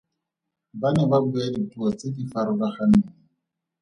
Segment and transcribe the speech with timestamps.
[0.79, 3.09] Ba ne ba bua dipuo tse di farologaneng.